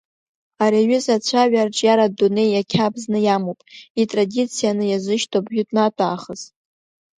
Ари 0.63 0.79
аҩыза 0.81 1.13
ацәаҩа 1.17 1.59
арҿиаратә 1.63 2.15
дунеи 2.19 2.49
иақьабзны 2.51 3.19
иамоуп, 3.25 3.59
итрадицианы 4.01 4.85
иазышьҭоуп 4.87 5.45
жәытә-натә 5.53 6.01
аахыс. 6.05 6.41